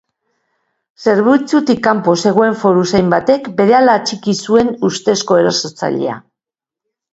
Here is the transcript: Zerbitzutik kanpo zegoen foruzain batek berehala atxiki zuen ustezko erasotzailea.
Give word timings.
Zerbitzutik 1.03 1.83
kanpo 1.87 2.15
zegoen 2.29 2.57
foruzain 2.63 3.13
batek 3.15 3.51
berehala 3.61 3.99
atxiki 4.01 4.37
zuen 4.49 4.75
ustezko 4.91 5.41
erasotzailea. 5.45 6.19